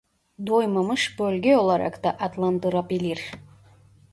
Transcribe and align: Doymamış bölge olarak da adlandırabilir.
Doymamış 0.47 1.19
bölge 1.19 1.57
olarak 1.57 2.03
da 2.03 2.17
adlandırabilir. 2.19 3.31